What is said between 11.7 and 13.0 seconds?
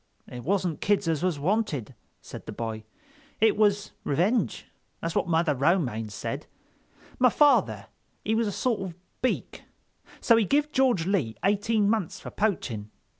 months for poaching.